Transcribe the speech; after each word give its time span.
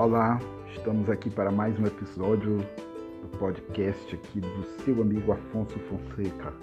Olá, 0.00 0.40
estamos 0.74 1.10
aqui 1.10 1.28
para 1.28 1.50
mais 1.50 1.78
um 1.78 1.84
episódio 1.84 2.56
do 2.56 3.28
podcast 3.36 4.14
aqui 4.14 4.40
do 4.40 4.64
seu 4.82 5.02
amigo 5.02 5.30
Afonso 5.30 5.78
Fonseca. 5.80 6.54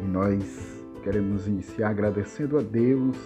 E 0.00 0.02
nós 0.02 0.84
queremos 1.04 1.46
iniciar 1.46 1.90
agradecendo 1.90 2.58
a 2.58 2.60
Deus 2.60 3.16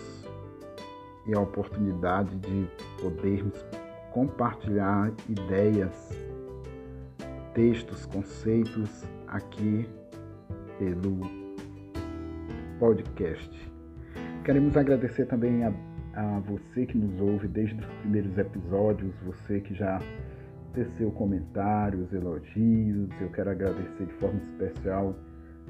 e 1.26 1.34
a 1.34 1.40
oportunidade 1.40 2.36
de 2.36 2.68
podermos 3.00 3.64
compartilhar 4.12 5.10
ideias, 5.26 6.10
textos, 7.54 8.04
conceitos 8.04 9.06
aqui 9.28 9.88
pelo 10.78 11.18
podcast. 12.78 13.72
Queremos 14.44 14.76
agradecer 14.76 15.24
também 15.24 15.64
a 15.64 15.72
a 16.16 16.40
você 16.40 16.86
que 16.86 16.96
nos 16.96 17.20
ouve 17.20 17.48
desde 17.48 17.80
os 17.80 17.86
primeiros 18.00 18.36
episódios, 18.38 19.12
você 19.24 19.60
que 19.60 19.74
já 19.74 20.00
teceu 20.72 21.10
comentários, 21.12 22.12
elogios. 22.12 23.08
Eu 23.20 23.30
quero 23.30 23.50
agradecer 23.50 24.06
de 24.06 24.12
forma 24.14 24.40
especial 24.40 25.14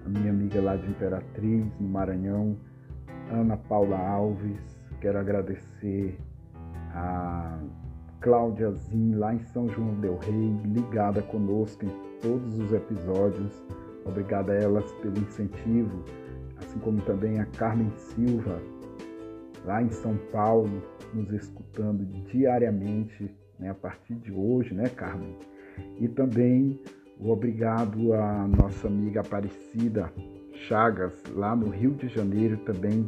a 0.05 0.09
minha 0.09 0.31
amiga 0.31 0.61
lá 0.61 0.77
de 0.77 0.89
Imperatriz, 0.89 1.67
no 1.79 1.89
Maranhão, 1.89 2.57
Ana 3.31 3.57
Paula 3.57 3.99
Alves. 3.99 4.59
Quero 5.01 5.19
agradecer 5.19 6.19
a 6.95 7.59
Cláudia 8.21 8.71
Zin, 8.73 9.15
lá 9.15 9.35
em 9.35 9.41
São 9.41 9.69
João 9.69 9.95
Del 10.01 10.19
Rei, 10.19 10.57
ligada 10.65 11.23
conosco 11.23 11.85
em 11.85 11.91
todos 12.21 12.59
os 12.59 12.73
episódios. 12.73 13.63
Obrigada 14.07 14.53
a 14.53 14.57
elas 14.57 14.91
pelo 14.95 15.19
incentivo, 15.19 16.05
assim 16.59 16.79
como 16.81 17.01
também 17.03 17.39
a 17.41 17.47
Carmen 17.47 17.91
Silva, 17.97 18.61
lá 19.65 19.83
em 19.83 19.91
São 19.91 20.17
Paulo, 20.31 20.83
nos 21.13 21.33
escutando 21.33 22.05
diariamente, 22.31 23.31
né, 23.59 23.71
a 23.71 23.75
partir 23.75 24.15
de 24.15 24.33
hoje, 24.33 24.75
né, 24.75 24.89
Carmen? 24.89 25.37
E 25.99 26.09
também 26.09 26.81
o 27.19 27.31
obrigado 27.31 28.13
à 28.13 28.47
nossa 28.47 28.89
amiga 28.89 29.21
Aparecida 29.21 30.13
Chagas, 30.53 31.23
lá 31.35 31.55
no 31.55 31.69
Rio 31.69 31.93
de 31.93 32.09
Janeiro, 32.09 32.57
também 32.59 33.07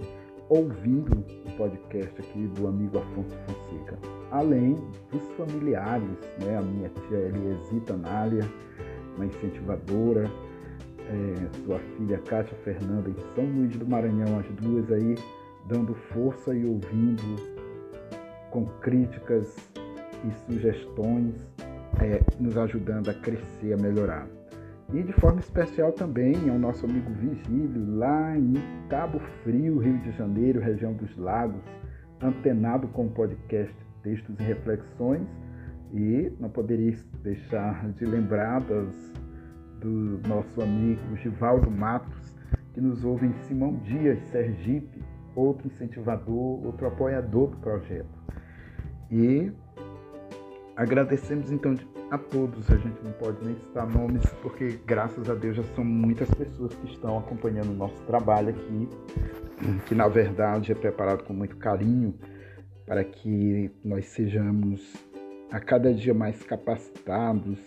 ouvindo 0.48 1.24
o 1.44 1.56
podcast 1.56 2.20
aqui 2.20 2.46
do 2.48 2.68
amigo 2.68 2.98
Afonso 2.98 3.36
Fonseca. 3.46 3.98
Além 4.30 4.74
dos 5.10 5.22
familiares, 5.36 6.18
né, 6.44 6.56
a 6.56 6.62
minha 6.62 6.88
tia 6.88 7.18
Eliesita 7.18 7.96
Nália, 7.96 8.48
uma 9.16 9.26
incentivadora, 9.26 10.30
é, 11.08 11.64
sua 11.64 11.78
filha 11.96 12.18
Cátia 12.18 12.56
Fernanda 12.64 13.10
em 13.10 13.34
São 13.34 13.44
Luís 13.44 13.76
do 13.76 13.86
Maranhão, 13.86 14.38
as 14.38 14.46
duas 14.56 14.90
aí 14.90 15.14
dando 15.68 15.94
força 15.94 16.54
e 16.54 16.64
ouvindo 16.64 17.22
com 18.50 18.64
críticas 18.80 19.54
e 20.24 20.32
sugestões, 20.46 21.34
é, 22.00 22.20
nos 22.40 22.56
ajudando 22.56 23.08
a 23.10 23.14
crescer, 23.14 23.72
a 23.72 23.76
melhorar. 23.76 24.26
E 24.92 25.02
de 25.02 25.12
forma 25.14 25.40
especial 25.40 25.92
também 25.92 26.48
ao 26.48 26.58
nosso 26.58 26.86
amigo 26.86 27.10
Vigílio, 27.14 27.96
lá 27.96 28.36
em 28.36 28.54
Cabo 28.88 29.18
Frio, 29.42 29.78
Rio 29.78 29.98
de 29.98 30.12
Janeiro, 30.12 30.60
região 30.60 30.92
dos 30.92 31.16
Lagos, 31.16 31.62
antenado 32.22 32.86
com 32.88 33.06
o 33.06 33.10
podcast 33.10 33.74
Textos 34.02 34.38
e 34.38 34.42
Reflexões. 34.44 35.26
E 35.92 36.32
não 36.38 36.48
poderia 36.48 36.96
deixar 37.22 37.90
de 37.92 38.04
lembrar 38.04 38.60
das, 38.60 39.12
do 39.80 40.20
nosso 40.28 40.62
amigo 40.62 41.16
Givaldo 41.16 41.70
Matos, 41.70 42.34
que 42.72 42.80
nos 42.80 43.04
ouve 43.04 43.26
em 43.26 43.32
Simão 43.44 43.76
Dias, 43.78 44.20
Sergipe, 44.30 45.02
outro 45.36 45.68
incentivador, 45.68 46.64
outro 46.64 46.86
apoiador 46.86 47.50
do 47.50 47.56
projeto. 47.58 48.08
E 49.10 49.52
agradecemos 50.74 51.52
então 51.52 51.76
a 52.10 52.18
todos, 52.18 52.70
a 52.70 52.76
gente 52.76 53.02
não 53.02 53.12
pode 53.12 53.44
nem 53.44 53.56
citar 53.56 53.88
nomes, 53.88 54.24
porque 54.42 54.78
graças 54.86 55.28
a 55.28 55.34
Deus 55.34 55.56
já 55.56 55.62
são 55.74 55.84
muitas 55.84 56.30
pessoas 56.30 56.74
que 56.74 56.86
estão 56.86 57.18
acompanhando 57.18 57.70
o 57.70 57.74
nosso 57.74 58.00
trabalho 58.04 58.50
aqui, 58.50 58.88
que 59.86 59.94
na 59.94 60.06
verdade 60.06 60.72
é 60.72 60.74
preparado 60.74 61.24
com 61.24 61.32
muito 61.32 61.56
carinho 61.56 62.14
para 62.86 63.02
que 63.02 63.70
nós 63.84 64.06
sejamos 64.06 64.94
a 65.50 65.58
cada 65.58 65.92
dia 65.92 66.14
mais 66.14 66.42
capacitados, 66.44 67.58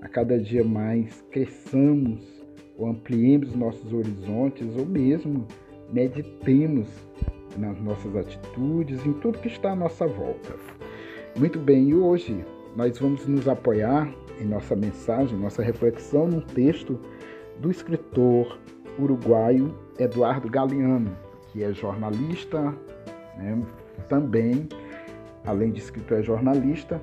a 0.00 0.08
cada 0.08 0.38
dia 0.38 0.64
mais 0.64 1.20
cresçamos 1.30 2.42
ou 2.76 2.88
ampliemos 2.88 3.54
nossos 3.54 3.92
horizontes 3.92 4.76
ou 4.76 4.86
mesmo 4.86 5.46
meditemos 5.92 6.88
nas 7.56 7.80
nossas 7.80 8.16
atitudes, 8.16 9.04
em 9.06 9.12
tudo 9.14 9.38
que 9.38 9.48
está 9.48 9.72
à 9.72 9.76
nossa 9.76 10.06
volta. 10.06 10.54
Muito 11.36 11.58
bem, 11.58 11.90
e 11.90 11.94
hoje 11.94 12.44
nós 12.76 12.98
vamos 12.98 13.26
nos 13.26 13.48
apoiar 13.48 14.12
em 14.40 14.44
nossa 14.44 14.74
mensagem, 14.74 15.38
nossa 15.38 15.62
reflexão, 15.62 16.26
num 16.26 16.40
texto 16.40 16.98
do 17.60 17.70
escritor 17.70 18.58
uruguaio 18.98 19.74
Eduardo 19.98 20.48
Galeano, 20.48 21.16
que 21.52 21.62
é 21.62 21.72
jornalista, 21.72 22.74
né, 23.36 23.60
também, 24.08 24.68
além 25.46 25.70
de 25.70 25.80
escritor, 25.80 26.18
é 26.18 26.22
jornalista, 26.22 27.00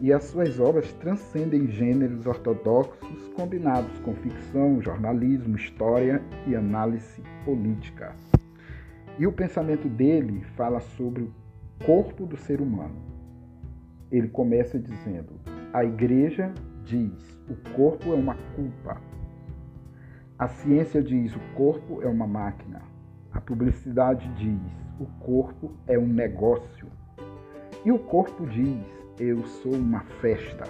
e 0.00 0.12
as 0.12 0.24
suas 0.24 0.58
obras 0.58 0.90
transcendem 0.94 1.68
gêneros 1.68 2.24
ortodoxos 2.26 3.28
combinados 3.36 3.98
com 3.98 4.14
ficção, 4.14 4.80
jornalismo, 4.80 5.56
história 5.56 6.22
e 6.46 6.56
análise 6.56 7.22
política. 7.44 8.14
E 9.18 9.26
o 9.26 9.32
pensamento 9.32 9.88
dele 9.88 10.42
fala 10.56 10.80
sobre 10.80 11.22
o 11.22 11.32
corpo 11.84 12.24
do 12.24 12.36
ser 12.36 12.62
humano. 12.62 12.96
Ele 14.10 14.28
começa 14.28 14.78
dizendo: 14.78 15.38
a 15.72 15.84
igreja 15.84 16.52
diz, 16.84 17.38
o 17.48 17.54
corpo 17.74 18.12
é 18.12 18.16
uma 18.16 18.36
culpa. 18.56 19.00
A 20.38 20.48
ciência 20.48 21.02
diz, 21.02 21.36
o 21.36 21.40
corpo 21.54 22.00
é 22.00 22.06
uma 22.06 22.26
máquina. 22.26 22.80
A 23.30 23.40
publicidade 23.40 24.26
diz, 24.36 24.72
o 24.98 25.04
corpo 25.22 25.72
é 25.86 25.98
um 25.98 26.06
negócio. 26.06 26.88
E 27.84 27.92
o 27.92 27.98
corpo 27.98 28.46
diz, 28.46 28.99
eu 29.20 29.44
sou 29.46 29.74
uma 29.74 30.00
festa. 30.20 30.64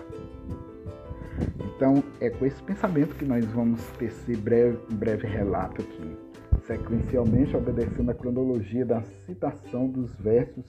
Então, 1.65 2.03
é 2.21 2.28
com 2.28 2.44
esse 2.44 2.61
pensamento 2.62 3.15
que 3.15 3.25
nós 3.25 3.44
vamos 3.47 3.81
tecer 3.93 4.37
breve, 4.37 4.78
um 4.91 4.97
breve 4.97 5.27
relato 5.27 5.81
aqui, 5.81 6.16
sequencialmente 6.66 7.56
obedecendo 7.56 8.10
a 8.10 8.15
cronologia 8.15 8.84
da 8.84 9.03
citação 9.03 9.89
dos 9.89 10.12
versos 10.16 10.66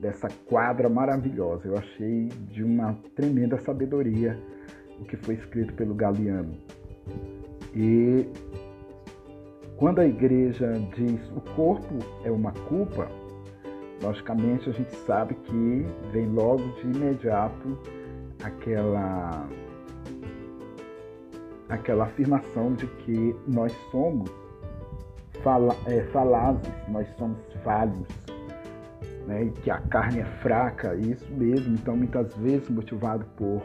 dessa 0.00 0.28
quadra 0.46 0.88
maravilhosa. 0.88 1.68
Eu 1.68 1.78
achei 1.78 2.26
de 2.50 2.64
uma 2.64 2.94
tremenda 3.14 3.56
sabedoria 3.58 4.38
o 5.00 5.04
que 5.04 5.16
foi 5.16 5.36
escrito 5.36 5.72
pelo 5.74 5.94
Galiano. 5.94 6.54
E 7.74 8.26
quando 9.76 10.00
a 10.00 10.06
igreja 10.06 10.72
diz 10.96 11.20
o 11.30 11.40
corpo 11.54 11.98
é 12.24 12.30
uma 12.30 12.52
culpa, 12.52 13.08
logicamente 14.04 14.68
a 14.68 14.72
gente 14.72 14.94
sabe 15.06 15.34
que 15.34 15.86
vem 16.12 16.26
logo 16.28 16.62
de 16.80 16.82
imediato 16.82 17.78
aquela 18.42 19.48
aquela 21.68 22.04
afirmação 22.04 22.74
de 22.74 22.86
que 22.86 23.34
nós 23.46 23.72
somos 23.90 24.30
fala, 25.44 25.76
é, 25.86 26.02
falazes, 26.04 26.72
nós 26.88 27.06
somos 27.18 27.38
falhos, 27.62 28.08
né? 29.26 29.44
e 29.44 29.50
que 29.50 29.70
a 29.70 29.78
carne 29.78 30.20
é 30.20 30.24
fraca, 30.24 30.94
isso 30.96 31.30
mesmo. 31.34 31.74
Então, 31.74 31.96
muitas 31.96 32.34
vezes, 32.36 32.68
motivado 32.70 33.24
por 33.36 33.62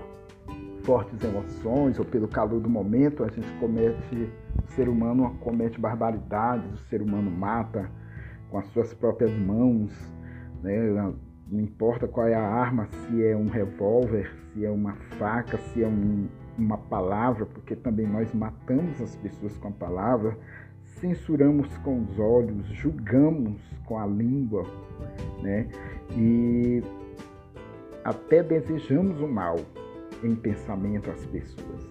fortes 0.84 1.24
emoções 1.24 1.98
ou 1.98 2.06
pelo 2.06 2.28
calor 2.28 2.60
do 2.60 2.70
momento, 2.70 3.24
a 3.24 3.30
gente 3.30 3.48
comete, 3.60 4.30
o 4.68 4.72
ser 4.74 4.90
humano 4.90 5.36
comete 5.40 5.80
barbaridades, 5.80 6.70
o 6.74 6.90
ser 6.90 7.02
humano 7.02 7.32
mata 7.32 7.90
com 8.50 8.58
as 8.58 8.66
suas 8.68 8.94
próprias 8.94 9.32
mãos, 9.32 9.92
né? 10.62 11.14
não 11.52 11.60
importa 11.60 12.08
qual 12.08 12.28
é 12.28 12.36
a 12.36 12.48
arma, 12.48 12.88
se 12.88 13.24
é 13.24 13.36
um 13.36 13.48
revólver, 13.48 14.32
se 14.54 14.66
é 14.66 14.70
uma 14.70 14.94
faca, 15.18 15.58
se 15.58 15.84
é 15.84 15.88
um, 15.88 16.28
uma 16.58 16.78
palavra, 16.78 17.46
porque 17.46 17.76
também 17.76 18.08
nós 18.08 18.34
matamos 18.34 19.02
as 19.02 19.16
pessoas 19.16 19.58
com 19.58 19.70
a 19.70 19.72
palavra, 19.72 20.38
censuramos 20.84 21.76
com 21.80 22.02
os 22.04 22.20
olhos, 22.20 22.66
julgamos 22.68 23.60
com 23.86 23.98
a 23.98 24.06
língua, 24.06 24.64
né? 25.42 25.68
E 26.16 26.84
até 28.04 28.44
desejamos 28.44 29.20
o 29.22 29.28
mal 29.28 29.58
em 30.24 30.36
pensamento 30.36 31.10
às 31.10 31.26
pessoas. 31.26 31.90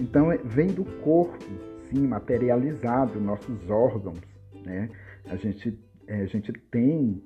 Então 0.00 0.30
é, 0.30 0.36
vem 0.38 0.68
do 0.68 0.84
corpo, 1.00 1.44
sim, 1.88 2.06
materializado, 2.06 3.20
nossos 3.20 3.68
órgãos, 3.70 4.20
né? 4.64 4.88
A 5.30 5.36
gente, 5.36 5.78
é, 6.06 6.20
a 6.20 6.26
gente 6.26 6.52
tem 6.70 7.22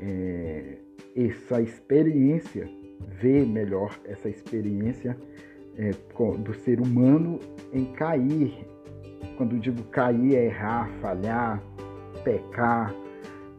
é, 0.00 0.76
essa 1.14 1.60
experiência, 1.60 2.68
vê 3.20 3.44
melhor 3.44 3.98
essa 4.04 4.28
experiência 4.28 5.16
é, 5.76 5.90
do 6.38 6.54
ser 6.54 6.80
humano 6.80 7.38
em 7.72 7.86
cair. 7.92 8.66
Quando 9.36 9.58
digo 9.58 9.82
cair, 9.84 10.36
é 10.36 10.46
errar, 10.46 10.90
falhar, 11.00 11.62
pecar, 12.24 12.94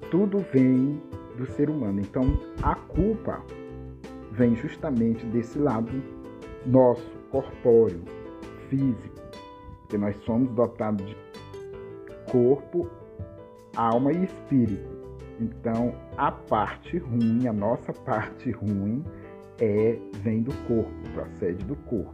tudo 0.10 0.40
vem 0.54 1.02
do 1.38 1.46
ser 1.46 1.70
humano. 1.70 2.00
Então, 2.00 2.40
a 2.62 2.76
culpa 2.76 3.44
vem 4.32 4.56
justamente 4.56 5.26
desse 5.28 5.58
lado 5.58 5.92
nosso, 6.66 7.10
corpóreo, 7.32 8.02
físico, 8.70 9.22
que 9.90 9.98
nós 9.98 10.16
somos 10.24 10.50
dotados 10.52 11.06
de 11.06 11.16
corpo, 12.30 12.90
alma 13.76 14.12
e 14.12 14.26
espírito. 14.26 14.91
Então, 15.42 15.96
a 16.18 16.32
parte 16.32 17.00
ruim, 17.00 17.48
a 17.48 17.54
nossa 17.54 17.92
parte 17.92 18.52
ruim, 18.52 19.04
é 19.60 19.98
vem 20.22 20.44
do 20.44 20.54
corpo, 20.68 20.92
procede 21.16 21.66
do 21.66 21.76
corpo. 21.76 22.14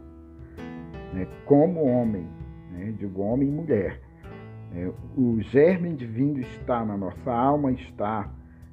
Né? 1.12 1.26
Como 1.44 1.84
homem, 1.84 2.26
né? 2.70 2.94
digo 2.98 3.20
homem 3.20 3.48
e 3.48 3.52
mulher, 3.52 4.00
né? 4.72 4.90
o 5.14 5.38
germe 5.42 5.92
divino 5.94 6.40
está 6.40 6.82
na 6.86 6.96
nossa 6.96 7.30
alma, 7.30 7.70
está 7.72 8.32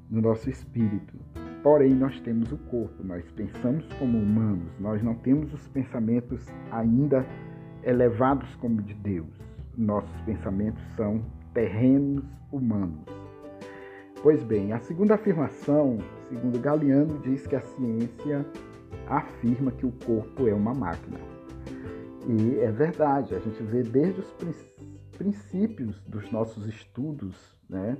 no 0.10 0.22
nosso 0.22 0.50
espírito. 0.50 1.13
Porém, 1.62 1.94
nós 1.94 2.18
temos 2.22 2.50
o 2.54 2.58
corpo, 2.58 3.04
nós 3.04 3.30
pensamos 3.31 3.86
como 4.00 4.18
humanos, 4.18 4.72
nós 4.80 5.04
não 5.04 5.16
temos 5.16 5.54
os 5.54 5.68
pensamentos 5.68 6.48
ainda 6.72 7.25
elevados 7.84 8.56
como 8.58 8.81
de 8.81 8.94
Deus. 8.94 9.28
Nossos 9.78 10.22
pensamentos 10.22 10.81
são 10.96 11.22
terrenos 11.54 12.24
humanos. 12.54 13.25
Pois 14.25 14.42
bem, 14.42 14.74
a 14.74 14.80
segunda 14.80 15.13
afirmação, 15.13 16.00
segundo 16.27 16.60
Galeano, 16.60 17.19
diz 17.19 17.45
que 17.45 17.56
a 17.56 17.62
ciência 17.62 18.44
afirma 19.07 19.69
que 19.69 19.86
o 19.86 19.92
corpo 20.04 20.48
é 20.48 20.54
uma 20.56 20.74
máquina. 20.74 21.19
E 22.27 22.60
é 22.60 22.72
verdade, 22.72 23.36
a 23.36 23.39
gente 23.39 23.62
vê 23.62 23.83
desde 23.83 24.22
os 24.22 24.36
princípios 25.16 26.01
dos 26.07 26.31
nossos 26.31 26.66
estudos, 26.66 27.36
né, 27.69 27.95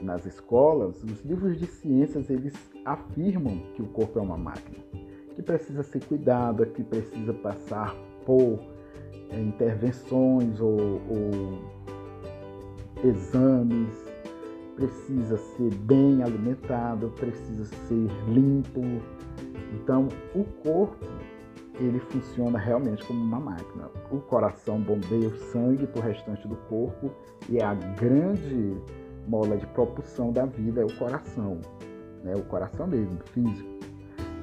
nas 0.00 0.26
escolas, 0.26 1.00
os 1.04 1.24
livros 1.24 1.56
de 1.56 1.66
ciências 1.66 2.28
eles 2.28 2.54
afirmam 2.84 3.60
que 3.76 3.82
o 3.82 3.86
corpo 3.86 4.18
é 4.18 4.22
uma 4.22 4.36
máquina, 4.36 4.78
que 5.32 5.42
precisa 5.44 5.84
ser 5.84 6.04
cuidada, 6.06 6.66
que 6.66 6.82
precisa 6.82 7.32
passar 7.34 7.94
por 8.26 8.58
é, 9.30 9.40
intervenções 9.40 10.60
ou, 10.60 11.00
ou 11.08 11.62
exames, 13.04 14.01
precisa 14.76 15.36
ser 15.36 15.74
bem 15.74 16.22
alimentado, 16.22 17.10
precisa 17.10 17.64
ser 17.64 18.08
limpo. 18.28 18.80
Então, 19.74 20.08
o 20.34 20.44
corpo 20.62 21.06
ele 21.78 21.98
funciona 22.00 22.58
realmente 22.58 23.04
como 23.06 23.20
uma 23.20 23.40
máquina. 23.40 23.90
O 24.10 24.18
coração 24.20 24.80
bombeia 24.80 25.28
o 25.28 25.36
sangue 25.36 25.86
para 25.86 26.00
o 26.00 26.04
restante 26.04 26.46
do 26.46 26.56
corpo 26.68 27.10
e 27.48 27.58
é 27.58 27.64
a 27.64 27.74
grande 27.74 28.76
mola 29.26 29.56
de 29.56 29.66
propulsão 29.68 30.32
da 30.32 30.44
vida 30.44 30.80
é 30.80 30.84
o 30.84 30.98
coração, 30.98 31.60
né? 32.22 32.34
o 32.34 32.42
coração 32.42 32.86
mesmo, 32.86 33.18
físico. 33.26 33.70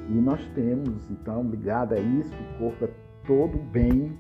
E 0.09 0.13
nós 0.13 0.41
temos, 0.55 1.09
então, 1.11 1.43
ligado 1.43 1.93
a 1.93 1.99
isso, 1.99 2.33
o 2.33 2.57
corpo 2.57 2.85
é 2.85 2.89
todo 3.25 3.57
bem, 3.57 4.17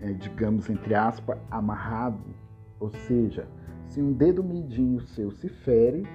é, 0.00 0.12
digamos, 0.12 0.68
entre 0.68 0.94
aspas, 0.94 1.38
amarrado. 1.50 2.24
Ou 2.80 2.90
seja, 2.90 3.46
se 3.92 4.00
um 4.00 4.12
dedo 4.12 4.42
midinho 4.42 5.02
seu 5.02 5.30
se 5.30 5.48
fere, 5.50 6.06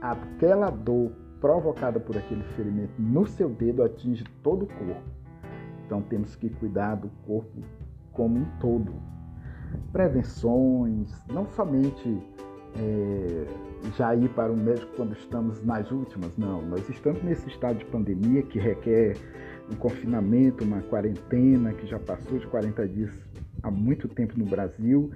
aquela 0.00 0.70
dor 0.70 1.12
provocada 1.40 2.00
por 2.00 2.16
aquele 2.16 2.42
ferimento 2.56 2.92
no 2.98 3.26
seu 3.26 3.48
dedo 3.48 3.84
atinge 3.84 4.24
todo 4.42 4.64
o 4.64 4.66
corpo. 4.66 5.02
Então 5.86 6.02
temos 6.02 6.34
que 6.34 6.50
cuidar 6.50 6.96
do 6.96 7.08
corpo 7.24 7.62
como 8.12 8.40
um 8.40 8.44
todo. 8.58 8.92
Prevenções, 9.92 11.12
não 11.28 11.46
somente 11.46 12.20
é, 12.76 13.46
já 13.96 14.14
ir 14.16 14.28
para 14.30 14.52
o 14.52 14.56
médico 14.56 14.92
quando 14.96 15.12
estamos 15.12 15.64
nas 15.64 15.92
últimas, 15.92 16.36
não. 16.36 16.60
Nós 16.62 16.88
estamos 16.88 17.22
nesse 17.22 17.48
estado 17.48 17.78
de 17.78 17.84
pandemia 17.84 18.42
que 18.42 18.58
requer 18.58 19.16
um 19.70 19.76
confinamento, 19.76 20.64
uma 20.64 20.82
quarentena 20.82 21.72
que 21.72 21.86
já 21.86 22.00
passou 22.00 22.36
de 22.36 22.48
40 22.48 22.88
dias 22.88 23.12
há 23.62 23.70
muito 23.70 24.08
tempo 24.08 24.38
no 24.38 24.44
Brasil, 24.44 25.10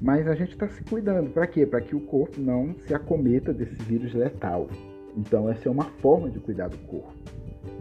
mas 0.00 0.26
a 0.26 0.34
gente 0.34 0.52
está 0.52 0.68
se 0.68 0.82
cuidando. 0.84 1.30
Para 1.30 1.46
quê? 1.46 1.66
Para 1.66 1.80
que 1.80 1.94
o 1.94 2.00
corpo 2.00 2.40
não 2.40 2.74
se 2.86 2.94
acometa 2.94 3.52
desse 3.52 3.76
vírus 3.82 4.14
letal. 4.14 4.68
Então, 5.16 5.48
essa 5.50 5.68
é 5.68 5.72
uma 5.72 5.84
forma 5.84 6.30
de 6.30 6.38
cuidar 6.38 6.68
do 6.68 6.78
corpo. 6.78 7.12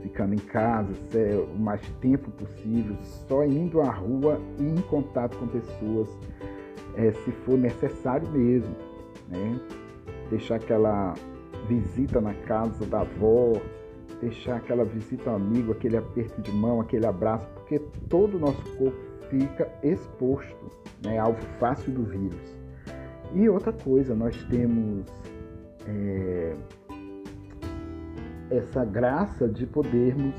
Ficando 0.01 0.33
em 0.33 0.39
casa 0.39 0.91
o 1.53 1.59
mais 1.59 1.81
tempo 2.01 2.31
possível, 2.31 2.95
só 3.27 3.45
indo 3.45 3.81
à 3.81 3.91
rua 3.91 4.41
e 4.59 4.63
em 4.63 4.81
contato 4.81 5.37
com 5.37 5.47
pessoas, 5.47 6.09
é, 6.95 7.11
se 7.11 7.31
for 7.31 7.57
necessário 7.57 8.29
mesmo 8.29 8.89
né? 9.29 9.59
Deixar 10.29 10.55
aquela 10.55 11.13
visita 11.67 12.19
na 12.19 12.33
casa 12.33 12.85
da 12.85 13.01
avó, 13.01 13.53
deixar 14.21 14.57
aquela 14.57 14.83
visita 14.83 15.29
ao 15.29 15.35
amigo, 15.35 15.71
aquele 15.71 15.97
aperto 15.97 16.41
de 16.41 16.51
mão, 16.51 16.81
aquele 16.81 17.05
abraço, 17.05 17.47
porque 17.53 17.79
todo 18.09 18.37
o 18.37 18.39
nosso 18.39 18.61
corpo 18.77 18.97
fica 19.29 19.69
exposto, 19.83 20.71
né, 21.03 21.17
alvo 21.17 21.41
fácil 21.59 21.93
do 21.93 22.03
vírus. 22.03 22.57
E 23.33 23.47
outra 23.47 23.71
coisa, 23.71 24.15
nós 24.15 24.35
temos 24.45 25.05
é, 25.87 26.55
essa 28.49 28.83
graça 28.83 29.47
de 29.47 29.65
podermos 29.65 30.35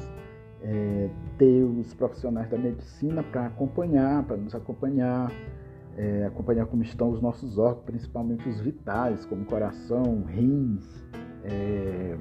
é, 0.63 1.09
ter 1.39 1.63
os 1.63 1.95
profissionais 1.95 2.49
da 2.51 2.59
medicina 2.59 3.23
para 3.23 3.47
acompanhar, 3.47 4.25
para 4.25 4.37
nos 4.37 4.55
acompanhar, 4.55 5.33
é, 5.97 6.25
acompanhar 6.27 6.67
como 6.67 6.83
estão 6.83 7.11
os 7.11 7.21
nossos 7.21 7.59
órgãos, 7.59 7.85
principalmente 7.85 8.49
os 8.49 8.61
vitais, 8.61 9.25
como 9.25 9.45
coração, 9.45 10.25
rins, 10.27 11.05
é, 11.45 12.17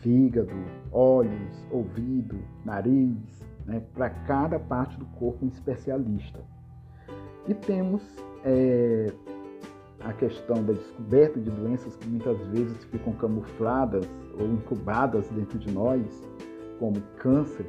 fígado, 0.00 0.52
olhos, 0.90 1.66
ouvido, 1.70 2.38
nariz, 2.64 3.41
né, 3.66 3.82
para 3.94 4.10
cada 4.10 4.58
parte 4.58 4.96
do 4.96 5.06
corpo 5.18 5.44
um 5.44 5.48
especialista. 5.48 6.40
E 7.46 7.54
temos 7.54 8.02
é, 8.44 9.12
a 10.00 10.12
questão 10.12 10.62
da 10.64 10.72
descoberta 10.72 11.40
de 11.40 11.50
doenças 11.50 11.96
que 11.96 12.08
muitas 12.08 12.38
vezes 12.48 12.84
ficam 12.84 13.12
camufladas 13.14 14.08
ou 14.38 14.46
incubadas 14.46 15.28
dentro 15.30 15.58
de 15.58 15.72
nós, 15.72 16.02
como 16.78 17.00
câncer, 17.18 17.66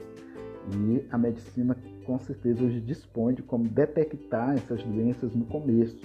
e 0.71 1.05
a 1.11 1.17
medicina 1.17 1.75
com 2.05 2.17
certeza 2.19 2.63
hoje 2.63 2.79
dispõe 2.81 3.33
de 3.33 3.43
como 3.43 3.67
detectar 3.67 4.53
essas 4.53 4.83
doenças 4.83 5.33
no 5.33 5.45
começo. 5.45 5.97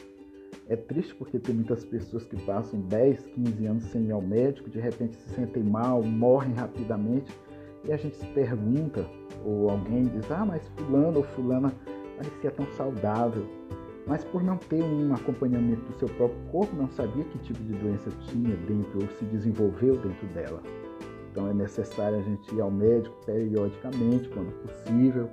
É 0.68 0.76
triste 0.76 1.14
porque 1.14 1.38
tem 1.38 1.54
muitas 1.54 1.85
pessoas 1.85 2.25
que 2.25 2.37
passam 2.45 2.80
10, 2.80 3.23
15 3.26 3.66
anos 3.66 3.85
sem 3.85 4.07
ir 4.07 4.12
ao 4.12 4.21
médico, 4.21 4.68
de 4.68 4.78
repente 4.78 5.16
se 5.16 5.30
sentem 5.30 5.62
mal, 5.62 6.02
morrem 6.02 6.52
rapidamente 6.54 7.33
e 7.85 7.92
a 7.92 7.97
gente 7.97 8.16
se 8.16 8.26
pergunta, 8.26 9.07
ou 9.45 9.71
alguém 9.71 10.04
diz, 10.04 10.30
ah, 10.30 10.45
mas 10.45 10.66
fulano 10.76 11.18
ou 11.18 11.25
fulana 11.25 11.73
parecia 12.16 12.50
tão 12.50 12.66
saudável, 12.76 13.47
mas 14.07 14.25
por 14.25 14.42
não 14.42 14.57
ter 14.57 14.83
um 14.83 15.14
acompanhamento 15.14 15.83
do 15.83 15.99
seu 15.99 16.09
próprio 16.09 16.40
corpo, 16.50 16.75
não 16.75 16.88
sabia 16.88 17.25
que 17.25 17.38
tipo 17.38 17.62
de 17.62 17.75
doença 17.75 18.11
tinha 18.26 18.57
dentro 18.57 19.02
ou 19.02 19.09
se 19.18 19.25
desenvolveu 19.26 19.97
dentro 19.99 20.26
dela. 20.28 20.62
Então 21.30 21.49
é 21.49 21.54
necessário 21.54 22.18
a 22.18 22.23
gente 22.23 22.54
ir 22.54 22.61
ao 22.61 22.71
médico 22.71 23.14
periodicamente, 23.25 24.28
quando 24.30 24.50
possível, 24.62 25.28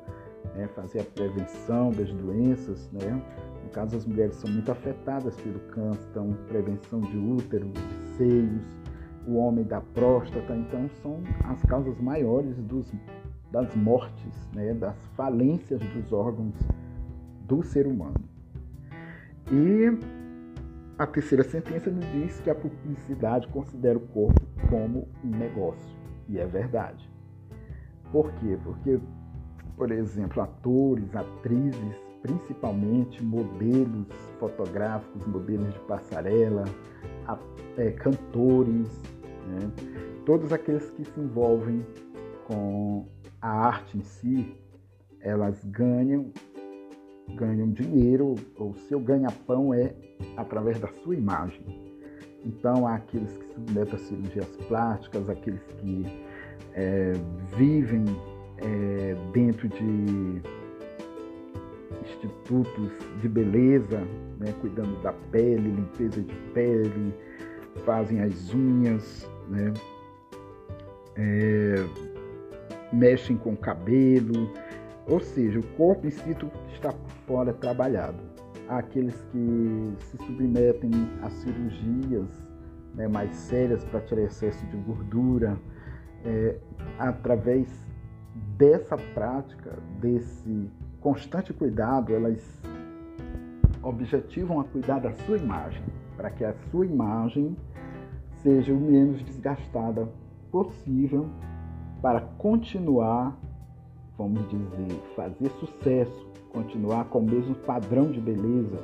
né, 0.53 0.67
fazer 0.75 0.99
a 0.99 1.03
prevenção 1.03 1.91
das 1.91 2.11
doenças, 2.13 2.89
né? 2.91 3.21
No 3.63 3.69
caso, 3.71 3.97
as 3.97 4.05
mulheres 4.05 4.35
são 4.35 4.49
muito 4.51 4.71
afetadas 4.71 5.35
pelo 5.37 5.59
câncer, 5.71 6.07
então 6.11 6.37
prevenção 6.47 7.01
de 7.01 7.17
útero, 7.17 7.67
de 7.69 8.07
seios, 8.15 8.61
o 9.25 9.37
homem 9.37 9.65
da 9.65 9.81
próstata, 9.81 10.55
então 10.55 10.87
são 11.01 11.23
as 11.45 11.61
causas 11.63 11.99
maiores 11.99 12.55
dos, 12.57 12.91
das 13.55 13.73
mortes, 13.73 14.49
né, 14.53 14.73
das 14.73 14.97
falências 15.15 15.79
dos 15.79 16.11
órgãos 16.11 16.53
do 17.47 17.63
ser 17.63 17.87
humano. 17.87 18.19
E 19.49 19.97
a 20.97 21.07
terceira 21.07 21.41
sentença 21.41 21.89
nos 21.89 22.05
diz 22.11 22.37
que 22.41 22.49
a 22.49 22.55
publicidade 22.55 23.47
considera 23.47 23.97
o 23.97 24.01
corpo 24.01 24.41
como 24.69 25.07
um 25.23 25.29
negócio. 25.29 25.95
E 26.27 26.37
é 26.37 26.45
verdade. 26.45 27.09
Por 28.11 28.29
quê? 28.33 28.57
Porque 28.61 28.99
por 29.77 29.89
exemplo, 29.89 30.41
atores, 30.41 31.15
atrizes, 31.15 31.95
principalmente 32.21 33.23
modelos 33.23 34.07
fotográficos, 34.37 35.25
modelos 35.27 35.73
de 35.73 35.79
passarela, 35.81 36.65
é, 37.77 37.91
cantores, 37.91 39.01
né? 39.47 39.71
todos 40.25 40.51
aqueles 40.51 40.89
que 40.91 41.05
se 41.05 41.19
envolvem 41.19 41.85
arte 43.67 43.97
em 43.97 44.03
si, 44.03 44.55
elas 45.19 45.63
ganham 45.65 46.31
ganham 47.35 47.71
dinheiro, 47.71 48.35
o 48.59 48.75
seu 48.87 48.99
ganha-pão 48.99 49.73
é 49.73 49.95
através 50.37 50.79
da 50.79 50.87
sua 50.87 51.15
imagem. 51.15 51.63
Então, 52.45 52.87
há 52.87 52.95
aqueles 52.95 53.35
que 53.35 53.53
submetem 53.53 53.95
a 53.95 53.97
cirurgias 53.97 54.57
plásticas, 54.67 55.27
aqueles 55.27 55.63
que 55.79 56.05
é, 56.73 57.13
vivem 57.57 58.05
é, 58.59 59.15
dentro 59.33 59.67
de 59.67 60.41
institutos 62.03 62.91
de 63.21 63.27
beleza, 63.27 63.99
né, 64.39 64.53
cuidando 64.61 65.01
da 65.01 65.11
pele, 65.31 65.71
limpeza 65.71 66.21
de 66.21 66.35
pele, 66.53 67.13
fazem 67.83 68.21
as 68.21 68.53
unhas, 68.53 69.27
né, 69.49 69.73
é, 71.15 71.75
mexem 72.95 73.37
com 73.37 73.53
o 73.53 73.57
cabelo, 73.57 74.51
ou 75.07 75.19
seja, 75.19 75.59
o 75.59 75.63
corpo 75.75 76.07
em 76.07 76.11
si 76.11 76.35
está 76.73 76.93
fora 77.27 77.53
trabalhado. 77.53 78.17
Há 78.67 78.79
aqueles 78.79 79.15
que 79.31 79.93
se 79.99 80.17
submetem 80.17 80.91
a 81.21 81.29
cirurgias 81.29 82.27
né, 82.95 83.07
mais 83.07 83.35
sérias 83.35 83.83
para 83.83 83.99
tirar 84.01 84.23
excesso 84.23 84.65
de 84.67 84.77
gordura, 84.77 85.57
é, 86.23 86.57
através 86.97 87.67
dessa 88.57 88.97
prática, 88.97 89.77
desse 89.99 90.69
constante 90.99 91.53
cuidado, 91.53 92.13
elas 92.13 92.41
objetivam 93.83 94.59
a 94.59 94.63
cuidar 94.63 94.99
da 94.99 95.11
sua 95.11 95.37
imagem, 95.37 95.83
para 96.17 96.31
que 96.31 96.43
a 96.43 96.53
sua 96.71 96.85
imagem 96.85 97.55
seja 98.41 98.73
o 98.73 98.79
menos 98.79 99.23
desgastada 99.23 100.07
possível 100.51 101.29
para 102.01 102.21
continuar, 102.37 103.37
vamos 104.17 104.47
dizer, 104.49 104.99
fazer 105.15 105.49
sucesso, 105.59 106.27
continuar 106.51 107.05
com 107.05 107.19
o 107.19 107.25
mesmo 107.25 107.55
padrão 107.55 108.11
de 108.11 108.21
beleza, 108.21 108.77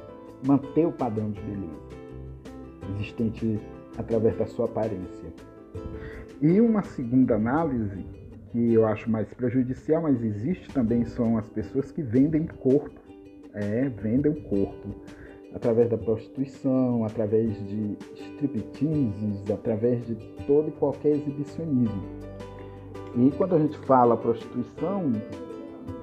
manter 0.45 0.85
o 0.85 0.91
padrão 0.91 1.31
de 1.31 1.41
beleza 1.41 2.01
existente 2.95 3.59
através 3.97 4.37
da 4.37 4.45
sua 4.45 4.65
aparência. 4.65 5.33
E 6.41 6.59
uma 6.59 6.83
segunda 6.83 7.35
análise, 7.35 8.05
que 8.51 8.73
eu 8.73 8.85
acho 8.85 9.09
mais 9.09 9.31
prejudicial, 9.33 10.01
mas 10.01 10.21
existe 10.23 10.67
também, 10.73 11.05
são 11.05 11.37
as 11.37 11.47
pessoas 11.49 11.91
que 11.91 12.01
vendem 12.01 12.45
corpo. 12.45 12.99
É, 13.53 13.89
vendem 13.89 14.31
o 14.31 14.41
corpo 14.43 14.95
através 15.53 15.89
da 15.89 15.97
prostituição, 15.97 17.03
através 17.03 17.53
de 17.67 17.97
stripteases, 18.15 19.51
através 19.51 20.05
de 20.07 20.15
todo 20.47 20.69
e 20.69 20.71
qualquer 20.71 21.17
exibicionismo. 21.17 22.21
E 23.15 23.31
quando 23.37 23.55
a 23.55 23.59
gente 23.59 23.77
fala 23.79 24.15
prostituição, 24.15 25.11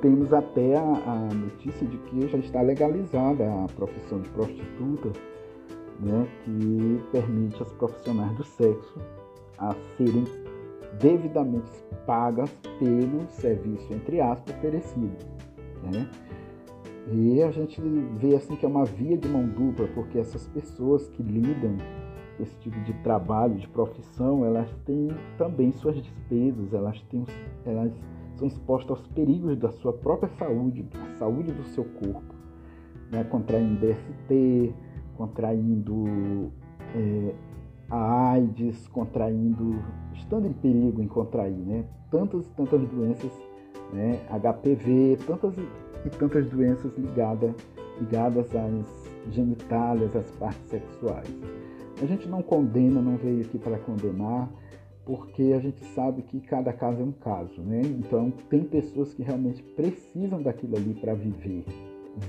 temos 0.03 0.33
até 0.33 0.77
a, 0.77 0.83
a 0.83 1.35
notícia 1.35 1.87
de 1.87 1.97
que 1.99 2.29
já 2.29 2.38
está 2.38 2.61
legalizada 2.61 3.45
a 3.45 3.67
profissão 3.75 4.21
de 4.21 4.29
prostituta 4.31 5.11
né, 6.00 6.29
que 6.45 7.03
permite 7.11 7.61
aos 7.61 7.73
profissionais 7.73 8.37
do 8.37 8.45
sexo 8.45 8.99
a 9.59 9.75
serem 9.97 10.25
devidamente 11.00 11.71
pagas 12.07 12.50
pelo 12.79 13.29
serviço, 13.29 13.93
entre 13.93 14.21
aspas, 14.21 14.55
oferecido. 14.57 15.17
Né? 15.83 16.09
E 17.11 17.43
a 17.43 17.50
gente 17.50 17.81
vê 18.17 18.37
assim 18.37 18.55
que 18.55 18.65
é 18.65 18.69
uma 18.69 18.85
via 18.85 19.17
de 19.17 19.29
mão 19.29 19.47
dupla, 19.47 19.88
porque 19.95 20.19
essas 20.19 20.47
pessoas 20.49 21.09
que 21.09 21.23
lidam 21.23 21.77
esse 22.40 22.57
tipo 22.59 22.78
de 22.80 22.92
trabalho, 23.02 23.57
de 23.57 23.68
profissão, 23.68 24.45
elas 24.45 24.71
têm 24.85 25.09
também 25.37 25.73
suas 25.73 25.97
despesas, 25.97 26.73
elas, 26.73 27.00
têm, 27.11 27.25
elas 27.64 27.92
são 28.37 28.47
expostas 28.47 28.99
aos 28.99 29.07
perigos 29.09 29.59
da 29.59 29.71
sua 29.71 29.92
própria 29.92 30.30
saúde, 30.38 30.83
da 30.83 31.16
saúde 31.16 31.52
do 31.52 31.64
seu 31.64 31.85
corpo, 31.85 32.35
né? 33.11 33.25
contraindo 33.25 33.80
DST, 33.80 34.75
contraindo 35.16 36.52
é, 36.95 37.35
a 37.90 38.33
AIDS, 38.33 38.87
contraindo, 38.88 39.83
estando 40.14 40.47
em 40.47 40.52
perigo 40.52 41.02
em 41.02 41.09
contrair, 41.09 41.57
né? 41.57 41.85
Tantas 42.11 42.47
e 42.47 42.50
tantas 42.50 42.88
doenças, 42.88 43.33
né? 43.92 44.21
HPV, 44.30 45.18
tantas 45.26 45.54
e 46.04 46.11
tantas 46.11 46.49
doenças 46.49 46.97
ligadas, 46.97 47.54
ligadas 47.99 48.47
às 48.54 49.09
genitálias, 49.33 50.14
às 50.14 50.30
partes 50.33 50.68
sexuais. 50.68 51.28
A 52.02 52.07
gente 52.07 52.28
não 52.28 52.43
condena, 52.43 53.00
não 53.00 53.17
veio 53.17 53.43
aqui 53.43 53.59
para 53.59 53.78
condenar, 53.78 54.49
porque 55.05 55.55
a 55.57 55.59
gente 55.59 55.85
sabe 55.95 56.23
que 56.23 56.40
cada 56.40 56.73
caso 56.73 57.00
é 57.00 57.05
um 57.05 57.12
caso, 57.12 57.61
né? 57.62 57.81
Então 57.83 58.31
tem 58.49 58.62
pessoas 58.62 59.14
que 59.14 59.23
realmente 59.23 59.62
precisam 59.62 60.43
daquilo 60.43 60.76
ali 60.76 60.95
para 60.95 61.14
viver, 61.14 61.64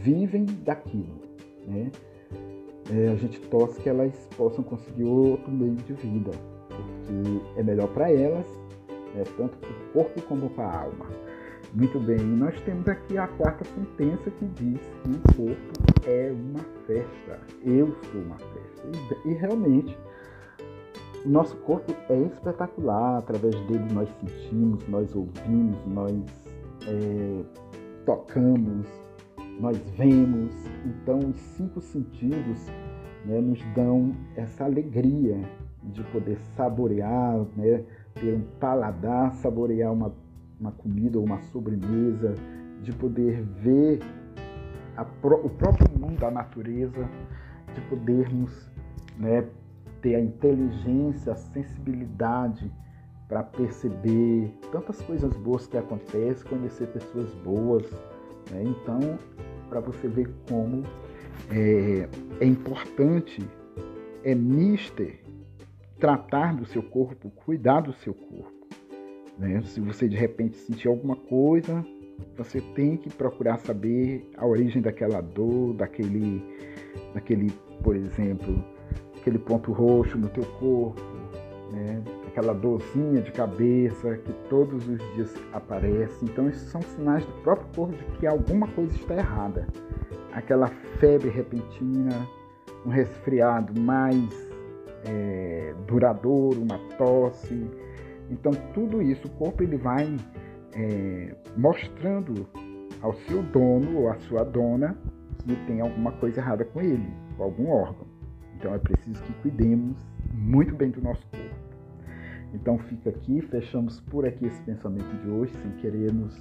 vivem 0.04 0.46
daquilo, 0.46 1.20
né? 1.68 1.92
é, 2.92 3.10
a 3.10 3.16
gente 3.16 3.40
torce 3.42 3.80
que 3.82 3.90
elas 3.90 4.14
possam 4.36 4.64
conseguir 4.64 5.04
outro 5.04 5.52
meio 5.52 5.76
de 5.76 5.94
vida, 5.94 6.32
porque 6.68 7.60
é 7.60 7.64
melhor 7.64 7.88
para 7.90 8.12
elas, 8.12 8.48
né, 9.14 9.24
tanto 9.38 9.58
para 9.58 9.70
o 9.70 9.94
corpo 9.94 10.22
como 10.24 10.50
para 10.50 10.66
a 10.66 10.82
alma. 10.84 11.06
Muito 11.74 12.00
bem, 12.00 12.18
nós 12.18 12.60
temos 12.62 12.88
aqui 12.88 13.18
a 13.18 13.28
quarta 13.28 13.64
sentença 13.64 14.32
que 14.32 14.46
diz 14.46 14.80
que 15.04 15.10
o 15.12 15.36
corpo 15.36 16.08
é 16.08 16.32
uma 16.32 16.64
festa. 16.88 17.40
Eu 17.64 17.96
sou 18.12 18.22
uma 18.22 18.38
festa. 18.38 18.88
E, 19.26 19.30
e 19.30 19.34
realmente, 19.34 19.96
nosso 21.26 21.56
corpo 21.58 21.94
é 22.10 22.18
espetacular, 22.22 23.20
através 23.20 23.54
dele 23.68 23.86
nós 23.94 24.10
sentimos, 24.20 24.88
nós 24.88 25.16
ouvimos, 25.16 25.78
nós 25.86 26.14
é, 26.88 27.44
tocamos, 28.06 28.88
nós 29.60 29.78
vemos. 29.98 30.54
Então, 30.86 31.20
os 31.20 31.40
cinco 31.40 31.82
sentidos 31.82 32.68
né, 33.26 33.40
nos 33.40 33.62
dão 33.76 34.12
essa 34.36 34.66
alegria 34.66 35.38
de 35.84 36.04
poder 36.06 36.38
saborear, 36.56 37.46
né, 37.56 37.84
ter 38.16 38.36
um 38.36 38.42
paladar, 38.60 39.34
saborear 39.36 39.94
uma, 39.94 40.14
uma 40.60 40.72
comida 40.72 41.18
ou 41.18 41.26
uma 41.26 41.42
sobremesa, 41.44 42.36
de 42.82 42.92
poder 42.94 43.42
ver 43.62 44.00
pro, 45.22 45.46
o 45.46 45.50
próprio 45.50 45.88
mundo 45.98 46.20
da 46.20 46.32
natureza, 46.32 47.10
de 47.74 47.82
podermos 47.82 48.70
né, 49.18 49.48
ter 50.02 50.16
a 50.16 50.20
inteligência, 50.20 51.34
a 51.34 51.36
sensibilidade 51.36 52.72
para 53.28 53.44
perceber 53.44 54.52
tantas 54.72 55.02
coisas 55.02 55.32
boas 55.38 55.68
que 55.68 55.78
acontecem, 55.78 56.48
conhecer 56.48 56.88
pessoas 56.88 57.32
boas. 57.36 57.90
Né? 58.52 58.64
Então, 58.64 59.20
para 59.70 59.80
você 59.80 60.08
ver 60.08 60.34
como 60.50 60.84
é, 61.52 62.10
é 62.42 62.46
importante, 62.46 63.48
é 64.24 64.34
mister 64.34 65.22
tratar 66.00 66.56
do 66.56 66.66
seu 66.66 66.82
corpo, 66.82 67.30
cuidar 67.30 67.82
do 67.82 67.94
seu 67.94 68.14
corpo. 68.14 68.68
Né? 69.40 69.62
Se 69.64 69.80
você 69.80 70.08
de 70.08 70.18
repente 70.18 70.58
sentir 70.58 70.90
alguma 70.90 71.16
coisa, 71.16 71.84
você 72.38 72.60
tem 72.76 72.98
que 72.98 73.10
procurar 73.10 73.58
saber 73.58 74.30
a 74.38 74.46
origem 74.46 74.82
daquela 74.82 75.22
dor, 75.22 75.74
daquele, 75.74 76.44
daquele, 77.14 77.50
por 77.82 77.96
exemplo, 77.96 78.64
aquele 79.18 79.40
ponto 79.40 79.72
roxo 79.72 80.18
no 80.18 80.28
teu 80.28 80.46
corpo, 80.60 81.02
né? 81.72 82.04
aquela 82.28 82.54
dorzinha 82.54 83.22
de 83.22 83.32
cabeça 83.32 84.18
que 84.18 84.34
todos 84.50 84.88
os 84.88 84.98
dias 85.16 85.34
aparece. 85.54 86.26
Então, 86.26 86.50
esses 86.50 86.70
são 86.70 86.82
sinais 86.82 87.26
do 87.26 87.32
próprio 87.42 87.68
corpo 87.76 87.96
de 87.96 88.20
que 88.20 88.28
alguma 88.28 88.68
coisa 88.68 88.94
está 88.96 89.16
errada. 89.16 89.68
Aquela 90.34 90.68
febre 91.00 91.30
repentina, 91.30 92.28
um 92.86 92.90
resfriado 92.90 93.80
mais 93.80 94.50
é, 95.06 95.74
duradouro, 95.88 96.62
uma 96.62 96.78
tosse. 96.98 97.70
Então, 98.30 98.52
tudo 98.74 99.02
isso, 99.02 99.28
o 99.28 99.32
corpo 99.32 99.64
ele 99.64 99.78
vai 99.78 100.16
é, 100.74 101.36
mostrando 101.58 102.48
ao 103.02 103.14
seu 103.14 103.42
dono 103.44 104.00
ou 104.00 104.10
à 104.10 104.16
sua 104.20 104.44
dona 104.44 104.98
que 105.40 105.56
tem 105.66 105.82
alguma 105.82 106.12
coisa 106.14 106.40
errada 106.40 106.66
com 106.66 106.82
ele, 106.82 107.12
com 107.38 107.44
algum 107.44 107.70
órgão. 107.70 108.06
Então, 108.56 108.74
é 108.74 108.78
preciso 108.78 109.22
que 109.24 109.34
cuidemos 109.42 109.98
muito 110.34 110.76
bem 110.76 110.92
do 110.92 111.02
nosso 111.02 111.26
corpo. 111.28 111.70
Então 112.54 112.78
fica 112.80 113.10
aqui, 113.10 113.42
fechamos 113.42 114.00
por 114.02 114.26
aqui 114.26 114.46
esse 114.46 114.62
pensamento 114.64 115.16
de 115.22 115.30
hoje, 115.30 115.54
sem 115.62 115.72
querer 115.74 116.12
nos 116.12 116.36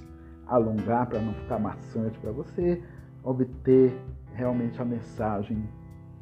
alongar 0.47 1.07
para 1.07 1.21
não 1.21 1.33
ficar 1.33 1.59
maçante 1.59 2.17
para 2.19 2.31
você 2.31 2.81
obter 3.23 3.93
realmente 4.33 4.81
a 4.81 4.85
mensagem 4.85 5.63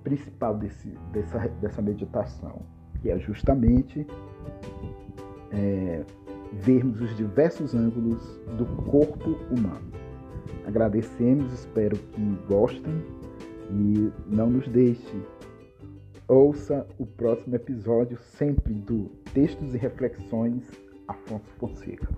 principal 0.04 0.58
desse, 0.58 0.90
dessa, 1.12 1.40
dessa 1.62 1.82
meditação, 1.82 2.62
que 3.02 3.10
é 3.10 3.18
justamente 3.20 4.06
é, 5.52 6.04
vermos 6.54 7.02
os 7.02 7.16
diversos 7.16 7.74
ângulos 7.74 8.22
do 8.58 8.66
corpo 8.84 9.32
humano. 9.52 9.92
Agradecemos, 10.66 11.52
espero 11.54 11.98
que 11.98 12.22
gostem 12.48 13.04
e 13.72 14.12
não 14.28 14.50
nos 14.50 14.68
deixe 14.68 15.16
Ouça 16.30 16.86
o 17.00 17.06
próximo 17.06 17.56
episódio 17.56 18.18
sempre 18.18 18.74
do 18.74 19.10
Textos 19.34 19.74
e 19.74 19.78
Reflexões 19.78 20.70
Afonso 21.08 21.50
Fonseca. 21.58 22.10